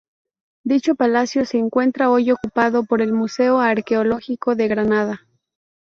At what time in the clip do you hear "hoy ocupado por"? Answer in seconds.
2.09-3.03